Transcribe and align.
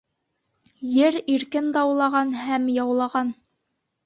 Ер 0.93 1.17
иркен 1.33 1.67
даулаған 1.75 2.33
һәм 2.41 2.67
яулаған. 2.79 3.31